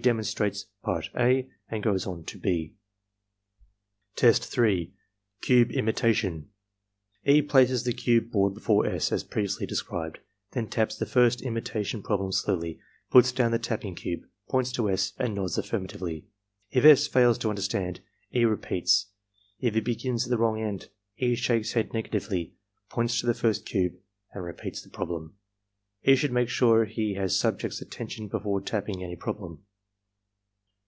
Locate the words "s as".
8.86-9.22